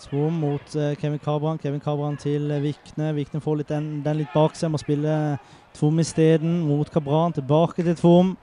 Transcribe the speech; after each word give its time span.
Tvom 0.00 0.40
mot 0.42 0.76
eh, 0.76 0.94
Kevin 1.00 1.20
Kabran. 1.22 1.58
Kevin 1.62 1.80
Kabran 1.80 2.16
til 2.20 2.50
eh, 2.50 2.62
Vikne. 2.62 3.12
Vikne 3.16 3.40
får 3.40 3.60
litt 3.60 3.72
den, 3.72 3.88
den 4.04 4.20
litt 4.22 4.32
bak 4.34 4.56
seg. 4.56 4.72
Må 4.72 4.80
spille 4.80 5.38
Tvom 5.76 6.00
isteden 6.02 6.60
mot 6.68 6.90
Kabran. 6.92 7.36
Tilbake 7.36 7.84
til 7.84 7.96
Tvom. 7.98 8.34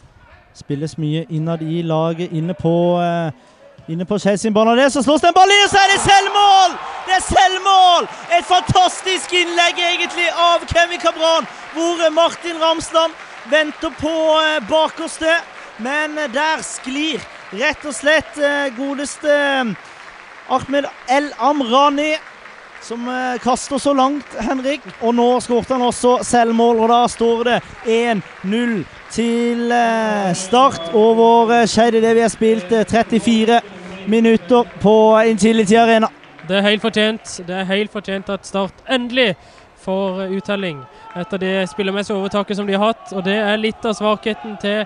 Spilles 0.57 0.97
mye 0.97 1.25
innad 1.29 1.61
i 1.61 1.83
laget, 1.85 2.33
inne 2.33 2.55
på 2.57 2.73
eh, 3.01 3.45
Inne 3.87 4.03
på 4.03 4.17
Chelsea-banen 4.19 4.75
der, 4.75 4.89
så 4.89 4.99
slås 5.03 5.21
det 5.23 5.29
en 5.29 5.35
ball 5.37 5.47
i, 5.47 5.57
og 5.63 5.69
så 5.71 5.79
er 5.79 5.93
det 5.93 5.99
selvmål! 6.03 6.73
Det 7.07 7.13
er 7.15 7.21
selvmål! 7.23 8.07
Et 8.35 8.47
fantastisk 8.49 9.31
innlegg 9.31 9.79
egentlig 9.79 10.25
av 10.27 10.65
Kevin 10.67 10.99
Kabran, 10.99 11.47
hvor 11.71 12.01
Martin 12.11 12.59
Ramsland 12.59 13.15
venter 13.47 13.93
på 14.01 14.15
eh, 14.41 14.59
bakerste. 14.67 15.37
Men 15.79 16.17
eh, 16.17 16.27
der 16.33 16.65
sklir 16.67 17.23
rett 17.53 17.85
og 17.87 17.95
slett 17.95 18.35
eh, 18.41 18.67
godeste 18.75 19.31
Ahmed 20.49 20.85
El 21.09 21.31
Amrani, 21.37 22.13
som 22.81 23.07
eh, 23.07 23.39
kaster 23.43 23.77
så 23.77 23.93
langt, 23.93 24.35
Henrik. 24.39 24.81
Og 25.01 25.15
nå 25.15 25.27
skåret 25.43 25.73
han 25.75 25.83
også 25.87 26.19
selvmål, 26.23 26.83
og 26.85 26.91
da 26.93 27.01
står 27.11 27.43
det 27.49 27.57
1-0 27.85 28.77
til 29.11 29.71
eh, 29.71 30.31
start 30.35 30.93
over 30.95 31.51
eh, 31.61 31.67
Skeid 31.67 31.99
idet 31.99 32.15
vi 32.15 32.23
har 32.23 32.31
spilt 32.31 32.71
eh, 32.71 32.85
34 32.87 33.61
minutter 34.07 34.63
på 34.81 34.95
Intility 35.27 35.75
Arena. 35.75 36.07
Det 36.47 36.57
er 36.57 36.67
helt 36.69 36.81
fortjent. 36.81 37.41
Det 37.47 37.55
er 37.55 37.67
helt 37.67 37.91
fortjent 37.91 38.29
at 38.31 38.47
Start 38.47 38.85
endelig 38.89 39.33
får 39.83 40.31
uttelling 40.37 40.79
etter 41.17 41.39
det 41.41 41.55
spillermessige 41.71 42.15
overtaket 42.15 42.57
som 42.57 42.67
de 42.67 42.75
har 42.75 42.93
hatt. 42.93 43.11
Og 43.11 43.23
det 43.25 43.35
er 43.35 43.59
litt 43.59 43.83
av 43.87 43.95
svakheten 43.97 44.55
til 44.61 44.83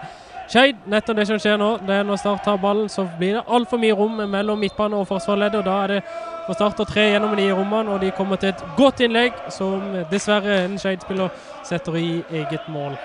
Skeid. 0.51 0.75
Nettopp 0.85 1.15
det 1.15 1.25
som 1.29 1.39
skjer 1.39 1.55
nå. 1.57 1.69
Det 1.87 1.95
er 1.95 2.03
Når 2.03 2.17
Start 2.19 2.43
tar 2.43 2.57
ballen, 2.59 2.89
så 2.91 3.05
blir 3.17 3.37
det 3.37 3.43
altfor 3.47 3.79
mye 3.79 3.95
rom 3.95 4.17
mellom 4.33 4.59
midtbane 4.59 4.97
og 4.99 5.07
forsvarsleddet. 5.07 5.61
og 5.61 5.65
Da 5.65 5.77
er 5.83 5.87
det 5.87 6.01
for 6.45 6.57
Start 6.57 6.81
å 6.83 6.85
tre 6.89 7.05
gjennom 7.13 7.35
de 7.39 7.45
rommene, 7.53 7.93
og 7.93 8.01
de 8.01 8.11
kommer 8.11 8.35
til 8.35 8.49
et 8.51 8.63
godt 8.75 8.99
innlegg, 8.99 9.37
som 9.49 9.79
dessverre 10.11 10.65
en 10.65 10.75
Skeid-spiller 10.81 11.31
setter 11.63 11.95
i 11.95 12.23
eget 12.41 12.67
mål. 12.67 12.97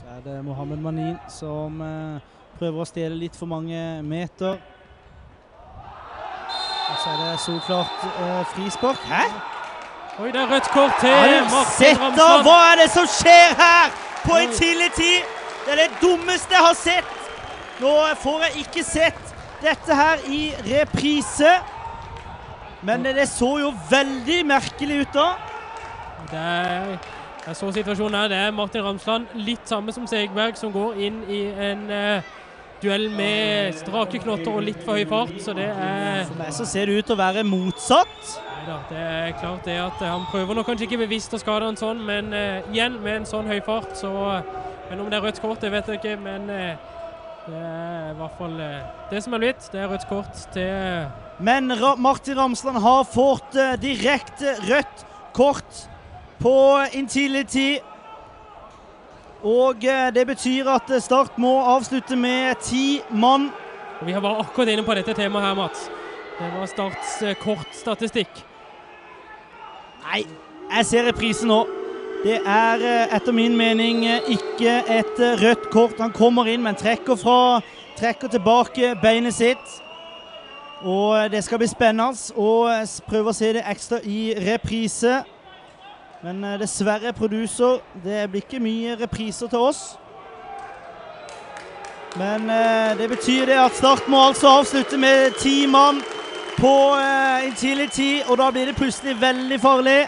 Så 0.00 0.08
er 0.16 0.24
det 0.24 0.40
Mohammed 0.44 0.80
Manin 0.80 1.16
som 1.28 1.80
eh, 1.84 2.18
prøver 2.58 2.80
å 2.80 2.88
stjele 2.88 3.20
litt 3.20 3.36
for 3.36 3.46
mange 3.52 4.02
meter. 4.02 4.56
Og 6.88 6.96
så 6.96 7.12
er 7.12 7.24
det 7.26 7.40
solklart 7.44 8.06
eh, 8.08 8.44
frispark. 8.54 9.04
Hæ? 9.04 9.24
Oi, 10.18 10.30
det 10.32 10.40
er 10.40 10.48
rødt 10.50 10.70
kort 10.72 10.96
til 11.00 11.10
Martin? 11.52 11.98
Ramsland. 12.00 12.46
Hva 12.48 12.60
er 12.72 12.80
det 12.80 12.88
som 12.90 13.04
skjer 13.20 13.52
her 13.60 13.92
på 14.24 14.40
Intility? 14.46 15.18
Det 15.64 15.74
er 15.74 15.82
det 15.84 15.90
dummeste 16.02 16.54
jeg 16.54 16.64
har 16.64 16.78
sett. 16.78 17.16
Nå 17.78 17.92
får 18.22 18.46
jeg 18.46 18.64
ikke 18.64 18.84
sett 18.86 19.34
dette 19.62 19.94
her 19.94 20.22
i 20.30 20.48
reprise. 20.66 21.58
Men 22.82 23.04
det, 23.04 23.16
det 23.18 23.28
så 23.30 23.50
jo 23.62 23.72
veldig 23.90 24.42
merkelig 24.46 25.02
ut 25.02 25.14
da. 25.14 25.28
Det 26.30 26.40
er, 26.40 26.90
jeg 27.46 27.56
så 27.58 27.70
situasjonen 27.74 28.20
her. 28.20 28.32
Det 28.32 28.40
er 28.46 28.54
Martin 28.54 28.84
Ramsland, 28.86 29.30
litt 29.34 29.70
samme 29.70 29.94
som 29.94 30.06
Segberg, 30.10 30.58
som 30.58 30.74
går 30.74 31.00
inn 31.08 31.22
i 31.30 31.40
en 31.70 31.86
uh, 31.90 32.34
duell 32.82 33.08
med 33.10 33.74
strake 33.78 34.20
knotter 34.22 34.52
og 34.52 34.66
litt 34.66 34.82
for 34.84 34.98
høy 34.98 35.06
fart. 35.10 35.34
Så 35.42 35.54
det 35.58 35.70
er 35.72 36.22
For 36.28 36.38
meg 36.38 36.54
så 36.54 36.68
ser 36.68 36.90
det 36.90 37.00
ut 37.00 37.10
til 37.10 37.18
å 37.18 37.22
være 37.22 37.46
motsatt. 37.46 38.14
Neida, 38.58 38.78
det 38.90 39.02
er 39.02 39.36
klart 39.40 39.66
det 39.66 39.78
at 39.80 40.02
han 40.04 40.26
prøver 40.30 40.58
nok 40.58 40.70
kanskje 40.70 40.88
ikke 40.88 41.02
bevisst 41.06 41.34
å 41.34 41.40
skade 41.42 41.70
en 41.70 41.78
sånn, 41.80 42.02
men 42.06 42.30
uh, 42.34 42.66
igjen 42.74 42.98
med 43.02 43.22
en 43.22 43.28
sånn 43.28 43.50
høy 43.50 43.58
fart, 43.66 43.94
så 43.98 44.12
Men 44.90 45.00
om 45.00 45.10
det 45.10 45.18
er 45.18 45.26
rødt 45.26 45.40
kort, 45.42 45.60
det 45.60 45.72
vet 45.72 45.88
jeg 45.88 46.00
ikke, 46.00 46.16
men 46.22 46.48
eh, 46.50 46.78
det 47.48 47.58
er 47.58 48.08
i 48.12 48.16
hvert 48.16 48.38
fall 48.38 48.56
eh, 48.60 48.86
det 49.10 49.20
som 49.24 49.36
er 49.36 49.42
blitt. 49.42 49.68
Det 49.72 49.82
er 49.82 49.90
rødt 49.90 50.08
kort 50.08 50.40
til 50.54 51.44
Men 51.44 51.72
Ra 51.76 51.94
Martin 51.96 52.38
Ramsland 52.38 52.80
har 52.82 53.04
fått 53.08 53.56
eh, 53.56 53.76
direkte 53.80 54.56
rødt 54.68 55.04
kort 55.36 55.84
på 56.40 56.56
Intility. 56.96 57.78
Og 59.44 59.84
eh, 59.84 60.08
det 60.14 60.26
betyr 60.26 60.72
at 60.72 60.90
eh, 60.90 61.02
Start 61.04 61.38
må 61.38 61.52
avslutte 61.76 62.16
med 62.16 62.58
ti 62.64 63.00
mann. 63.10 63.50
Vi 64.02 64.14
var 64.14 64.40
akkurat 64.42 64.72
inne 64.72 64.86
på 64.86 64.96
dette 64.98 65.14
temaet 65.14 65.50
her, 65.50 65.56
Mats. 65.58 65.88
Det 66.38 66.52
var 66.54 66.70
Starts 66.70 67.16
eh, 67.22 67.36
kortstatistikk. 67.38 68.44
Nei, 70.08 70.24
jeg 70.72 70.88
ser 70.88 71.10
reprisen 71.10 71.52
nå. 71.52 71.62
Det 72.24 72.40
er 72.46 72.82
eh, 72.82 73.14
etter 73.14 73.32
min 73.32 73.54
mening 73.56 74.00
eh, 74.06 74.26
ikke 74.34 74.72
et 74.90 75.20
eh, 75.22 75.38
rødt 75.38 75.68
kort. 75.70 76.00
Han 76.00 76.12
kommer 76.12 76.48
inn, 76.50 76.62
men 76.62 76.74
trekker 76.74 77.16
fra 77.16 77.60
Trekker 77.98 78.30
tilbake 78.30 78.92
beinet 79.02 79.34
sitt. 79.34 79.70
Og 80.86 81.30
det 81.32 81.40
skal 81.42 81.58
bli 81.58 81.66
spennende 81.66 82.14
å 82.38 82.50
prøve 83.10 83.32
å 83.32 83.34
se 83.34 83.48
det 83.56 83.64
ekstra 83.66 83.98
i 84.06 84.36
reprise. 84.38 85.16
Men 86.22 86.44
dessverre, 86.60 87.10
producer, 87.12 87.80
det 88.04 88.28
blir 88.30 88.44
ikke 88.44 88.62
mye 88.62 88.94
repriser 89.00 89.50
til 89.50 89.66
oss. 89.70 89.82
Men 92.14 92.46
det 92.98 93.10
betyr 93.10 93.50
det 93.50 93.58
at 93.64 93.74
Start 93.74 94.06
må 94.06 94.28
altså 94.28 94.60
avslutte 94.60 94.98
med 94.98 95.34
ti 95.42 95.66
mann 95.66 95.98
på 96.58 96.74
eh, 96.98 97.54
tid, 97.90 98.22
og 98.28 98.38
da 98.38 98.50
blir 98.50 98.66
det 98.66 98.76
plutselig 98.78 99.20
veldig 99.20 99.60
farlig. 99.60 100.00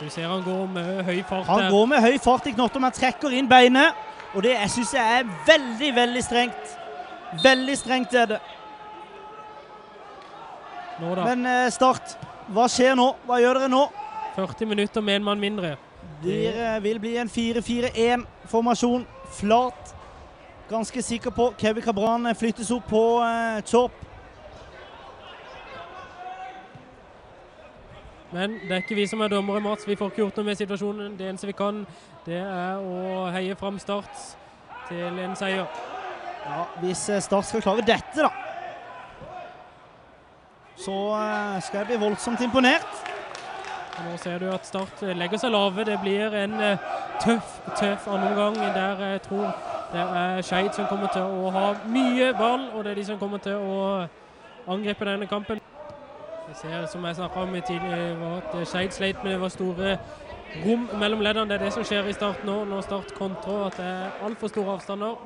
Du 0.00 0.08
ser 0.10 0.28
han 0.30 0.42
går 0.42 0.66
med 0.70 1.04
høy 1.04 1.22
fart 1.26 1.46
Han 1.46 1.70
går 1.72 1.86
med 1.90 2.02
høy 2.04 2.18
fart 2.22 2.46
i 2.46 2.52
knotter, 2.54 2.80
Han 2.80 2.94
trekker 2.94 3.34
inn 3.34 3.48
beinet. 3.50 3.96
Og 4.36 4.44
det 4.44 4.52
jeg 4.54 4.70
syns 4.70 4.94
jeg 4.94 5.18
er 5.20 5.30
veldig, 5.46 5.94
veldig 5.96 6.22
strengt. 6.22 6.78
Veldig 7.42 7.76
strengt 7.78 8.14
er 8.14 8.26
det. 8.34 8.38
Men 11.00 11.46
eh, 11.46 11.68
Start, 11.72 12.16
hva 12.52 12.66
skjer 12.70 12.96
nå? 12.98 13.08
Hva 13.26 13.38
gjør 13.42 13.62
dere 13.62 13.70
nå? 13.72 13.84
40 14.36 14.70
minutter 14.70 15.02
med 15.02 15.18
en 15.18 15.28
mann 15.30 15.40
mindre. 15.42 15.76
Det 16.22 16.42
eh, 16.52 16.76
vil 16.82 17.00
bli 17.02 17.16
en 17.18 17.30
4-4-1-formasjon. 17.30 19.06
Flat. 19.38 19.94
Ganske 20.70 21.02
sikker 21.02 21.34
på. 21.34 21.52
Kevin 21.58 21.82
Cabran 21.82 22.34
flyttes 22.36 22.70
opp 22.74 22.86
på 22.90 23.04
eh, 23.24 23.60
topp. 23.66 24.04
Men 28.32 28.58
det 28.62 28.72
er 28.72 28.82
ikke 28.82 28.98
vi 28.98 29.06
som 29.08 29.20
er 29.24 29.28
dommere, 29.32 29.60
Mats. 29.60 29.88
Vi 29.88 29.96
får 29.96 30.10
ikke 30.10 30.22
gjort 30.22 30.36
noe 30.36 30.48
med 30.50 30.58
situasjonen. 30.60 31.14
Det 31.16 31.28
eneste 31.28 31.48
vi 31.48 31.56
kan, 31.56 31.80
det 32.26 32.42
er 32.42 32.82
å 32.82 33.28
heie 33.32 33.56
fram 33.56 33.78
Start 33.80 34.24
til 34.88 35.22
en 35.24 35.36
seier. 35.36 35.64
Ja, 36.44 36.64
hvis 36.82 37.08
eh, 37.08 37.22
Start 37.24 37.48
skal 37.48 37.64
klare 37.64 37.84
dette, 37.84 38.24
da, 38.24 38.28
så 40.78 40.96
eh, 41.16 41.62
skal 41.62 41.80
jeg 41.82 41.86
bli 41.92 42.02
voldsomt 42.04 42.44
imponert. 42.44 43.00
Og 43.98 44.04
nå 44.06 44.18
ser 44.22 44.38
du 44.38 44.50
at 44.52 44.66
Start 44.68 45.02
legger 45.16 45.40
seg 45.40 45.52
lave. 45.52 45.84
Det 45.88 45.96
blir 46.04 46.36
en 46.44 46.60
eh, 46.62 46.86
tøff, 47.24 47.58
tøff 47.80 48.06
andreomgang 48.12 48.60
der 48.76 49.04
jeg 49.14 49.24
tror 49.26 49.50
det 49.88 50.04
er 50.20 50.42
Skeid 50.44 50.74
som 50.76 50.86
kommer 50.86 51.08
til 51.12 51.24
å 51.24 51.48
ha 51.54 51.72
mye 51.88 52.32
ball, 52.36 52.68
og 52.74 52.84
det 52.84 52.92
er 52.92 53.00
de 53.00 53.08
som 53.08 53.18
kommer 53.18 53.40
til 53.40 53.56
å 53.56 53.80
angripe 54.68 55.08
denne 55.08 55.26
kampen. 55.26 55.64
Vi 56.48 56.54
ser, 56.54 56.86
som 56.86 57.04
jeg 57.04 57.14
snakket 57.14 57.36
om 57.36 57.54
i 57.54 57.60
tidligere, 57.60 58.36
at 58.36 58.68
Skeid 58.68 58.90
sleit 58.90 59.24
med 59.24 59.32
det 59.32 59.40
var 59.40 59.48
store 59.48 59.98
rom 60.64 60.88
mellom 61.00 61.20
leddene. 61.20 61.48
Det 61.48 61.60
er 61.60 61.64
det 61.64 61.72
som 61.74 61.84
skjer 61.84 62.08
i 62.08 62.14
Start 62.16 62.40
nå, 62.48 62.54
når 62.64 62.80
Start 62.86 63.10
kontrer 63.18 63.66
at 63.66 63.76
det 63.76 63.88
er 63.88 64.22
altfor 64.24 64.48
store 64.48 64.76
avstander. 64.78 65.18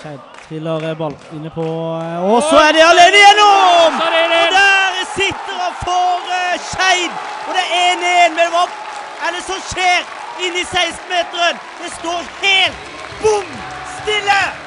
Skeid 0.00 0.18
triller 0.48 0.88
eh, 0.90 0.96
ball 0.98 1.14
inne 1.36 1.54
på 1.60 1.68
eh, 2.00 2.26
Og 2.32 2.42
så 2.48 2.58
er 2.64 2.74
de 2.74 2.82
alene 2.88 3.22
igjennom! 3.22 4.02
Og 4.02 4.50
der 4.58 4.98
sitter 5.14 5.62
han 5.62 5.78
for 5.84 6.34
Skeid! 6.72 7.14
Og 7.46 7.54
det 7.54 7.64
er 7.68 8.02
1-1. 8.02 8.36
Men 8.40 8.52
hva 8.56 8.66
er 9.28 9.38
det 9.38 9.46
som 9.46 9.62
skjer 9.70 10.12
inni 10.42 10.66
16-meteren? 10.74 11.64
Det 11.84 11.96
står 12.02 12.30
helt 12.42 12.94
bom 13.22 13.58
stille! 14.00 14.63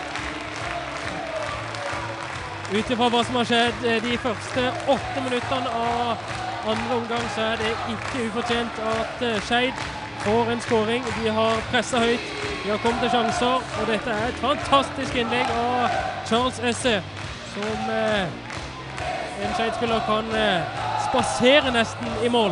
Ut 2.67 2.89
ifra 2.91 3.07
hva 3.07 3.21
som 3.23 3.37
har 3.39 3.47
skjedd 3.47 3.85
eh, 3.87 4.01
de 4.03 4.17
første 4.19 4.63
åtte 4.91 5.21
minuttene 5.23 5.69
av 5.71 6.17
andre 6.67 6.95
omgang, 6.97 7.27
så 7.35 7.45
er 7.53 7.61
det 7.61 7.69
ikke 7.93 8.25
ufortjent 8.27 8.81
at 8.91 9.21
eh, 9.23 9.37
Skeid 9.47 9.85
får 10.25 10.51
en 10.51 10.63
skåring. 10.65 11.05
De 11.21 11.31
har 11.31 11.61
pressa 11.71 12.01
høyt, 12.03 12.25
de 12.63 12.73
har 12.73 12.81
kommet 12.83 13.05
til 13.05 13.13
sjanser, 13.13 13.63
og 13.63 13.87
dette 13.87 14.11
er 14.11 14.33
et 14.33 14.41
fantastisk 14.41 15.15
innlegg 15.15 15.53
av 15.55 15.95
Charles 16.27 16.59
Esse, 16.71 16.97
som 17.53 17.93
eh, 17.93 18.27
en 19.45 19.55
Skeid-spiller 19.55 20.03
kan 20.09 20.35
eh, 20.35 20.83
spasere 21.07 21.71
nesten 21.71 22.19
i 22.25 22.33
mål. 22.33 22.51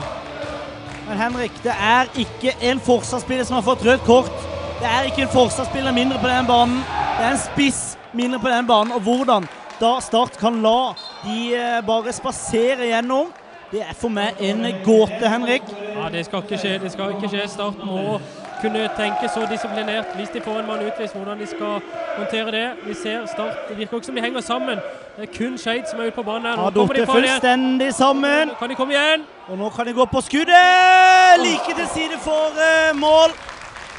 Men 1.10 1.20
Henrik, 1.20 1.60
det 1.64 1.76
er 1.76 2.08
ikke 2.16 2.56
en 2.72 2.80
forsvarsspiller 2.80 3.44
som 3.44 3.60
har 3.60 3.68
fått 3.68 3.84
rødt 3.86 4.08
kort. 4.08 4.32
Det 4.80 4.88
er 4.88 5.12
ikke 5.12 5.28
en 5.28 5.36
forsvarsspiller 5.36 5.92
mindre 5.92 6.24
på 6.24 6.32
den 6.32 6.48
banen. 6.48 6.80
Det 7.20 7.28
er 7.28 7.36
en 7.36 7.44
spiss 7.44 7.84
mindre 8.16 8.40
på 8.40 8.50
den 8.50 8.68
banen. 8.68 8.96
Og 8.96 9.04
hvordan 9.04 9.46
da 9.80 10.00
Start 10.02 10.38
kan 10.40 10.62
la 10.64 10.94
de 11.26 11.56
eh, 11.56 11.82
bare 11.86 12.14
spasere 12.14 12.88
gjennom, 12.90 13.32
det 13.72 13.82
er 13.82 13.94
for 13.98 14.10
meg 14.14 14.38
en 14.46 14.62
gåte, 14.86 15.28
Henrik. 15.30 15.64
Ja, 15.96 16.10
Det 16.14 16.26
skal 16.26 16.44
ikke 16.46 16.58
skje. 16.62 16.78
det 16.84 16.92
skal 16.94 17.16
ikke 17.16 17.30
skje. 17.32 17.48
Start 17.50 17.80
må 17.84 18.20
kunne 18.62 18.86
tenke 18.98 19.28
så 19.34 19.44
disiplinert 19.50 20.14
hvis 20.16 20.30
de 20.34 20.42
får 20.42 20.60
en 20.62 20.68
mann 20.68 20.86
utvist, 20.86 21.16
hvordan 21.16 21.40
de 21.42 21.48
skal 21.48 21.82
håndtere 22.18 22.52
det. 22.52 22.68
Vi 22.88 22.94
ser 22.94 23.26
Start 23.28 23.68
Det 23.70 23.78
virker 23.78 23.98
ikke 23.98 24.06
som 24.06 24.16
de 24.16 24.22
henger 24.22 24.42
sammen. 24.42 24.80
Det 25.18 25.30
er 25.30 25.32
kun 25.38 25.58
Skeid 25.58 25.90
som 25.90 26.00
er 26.00 26.08
ute 26.08 26.16
på 26.16 26.24
banen. 26.24 26.46
her. 26.46 26.56
Nå 26.56 26.64
ja, 26.64 26.70
kommer 26.70 26.94
de 26.94 27.06
fullstendig 27.06 27.94
sammen. 27.94 28.52
Kan 28.60 28.70
de 28.70 28.76
komme 28.76 28.94
igjen? 28.94 29.26
Og 29.50 29.58
nå 29.58 29.70
kan 29.70 29.86
de 29.88 29.94
gå 29.94 30.06
på 30.06 30.22
skuddet! 30.22 31.40
Like 31.44 31.76
til 31.78 31.88
side 31.94 32.20
for 32.22 32.52
eh, 32.70 32.96
mål. 32.96 33.34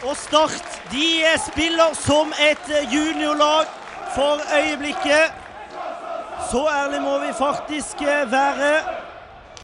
Og 0.08 0.16
Start 0.16 0.80
de 0.92 1.08
eh, 1.24 1.36
spiller 1.50 1.92
som 1.94 2.32
et 2.50 2.66
juniorlag 2.92 3.66
for 4.14 4.40
øyeblikket. 4.60 5.32
Så 6.50 6.68
ærlig 6.84 7.02
må 7.02 7.18
vi 7.18 7.32
faktisk 7.38 7.96
eh, 8.00 8.32
være. 8.32 8.95